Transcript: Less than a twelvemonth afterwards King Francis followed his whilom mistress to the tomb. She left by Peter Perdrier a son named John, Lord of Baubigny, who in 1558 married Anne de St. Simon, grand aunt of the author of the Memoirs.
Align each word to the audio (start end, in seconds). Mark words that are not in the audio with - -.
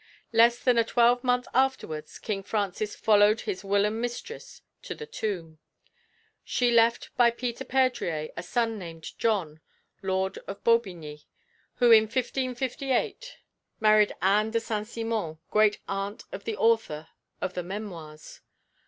Less 0.33 0.57
than 0.57 0.79
a 0.79 0.83
twelvemonth 0.83 1.45
afterwards 1.53 2.17
King 2.17 2.41
Francis 2.41 2.95
followed 2.95 3.41
his 3.41 3.63
whilom 3.63 4.01
mistress 4.01 4.63
to 4.81 4.95
the 4.95 5.05
tomb. 5.05 5.59
She 6.43 6.71
left 6.71 7.15
by 7.17 7.29
Peter 7.29 7.63
Perdrier 7.63 8.29
a 8.35 8.41
son 8.41 8.79
named 8.79 9.15
John, 9.19 9.59
Lord 10.01 10.39
of 10.47 10.63
Baubigny, 10.63 11.25
who 11.75 11.91
in 11.91 12.05
1558 12.05 13.37
married 13.79 14.15
Anne 14.23 14.49
de 14.49 14.59
St. 14.59 14.87
Simon, 14.87 15.37
grand 15.51 15.77
aunt 15.87 16.23
of 16.31 16.45
the 16.45 16.57
author 16.57 17.09
of 17.39 17.53
the 17.53 17.61
Memoirs. 17.61 18.41